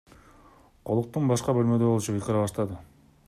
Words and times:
Колуктум 0.89 1.29
башка 1.33 1.55
бөлмөдө 1.59 1.91
болчу, 1.93 2.17
кыйкыра 2.19 2.43
баштады. 2.47 2.81